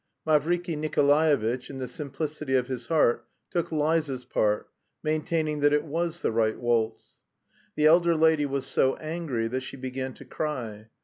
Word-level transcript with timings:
Mavriky 0.25 0.75
Nikolaevitch 0.75 1.69
in 1.69 1.77
the 1.77 1.87
simplicity 1.87 2.55
of 2.55 2.69
his 2.69 2.87
heart 2.87 3.27
took 3.51 3.71
Liza's 3.71 4.25
part, 4.25 4.67
maintaining 5.03 5.59
that 5.59 5.73
it 5.73 5.83
was 5.83 6.21
the 6.23 6.31
right 6.31 6.57
waltz. 6.57 7.17
The 7.75 7.85
elder 7.85 8.15
lady 8.15 8.47
was 8.47 8.65
so 8.65 8.95
angry 8.95 9.47
that 9.49 9.61
she 9.61 9.77
began 9.77 10.15
to 10.15 10.25
cry. 10.25 10.87